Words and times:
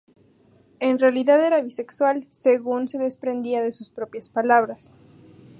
En 0.79 0.97
realidad 0.97 1.45
era 1.45 1.61
bisexual, 1.61 2.25
según 2.31 2.87
se 2.87 2.97
desprendía 2.97 3.61
de 3.61 3.71
sus 3.71 3.91
propias 3.91 4.29
palabras. 4.29 4.95